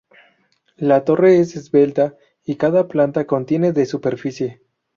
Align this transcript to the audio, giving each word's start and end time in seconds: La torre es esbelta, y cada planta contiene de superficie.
La 0.77 1.05
torre 1.05 1.39
es 1.39 1.55
esbelta, 1.55 2.15
y 2.43 2.55
cada 2.55 2.87
planta 2.87 3.27
contiene 3.27 3.71
de 3.71 3.85
superficie. 3.85 4.63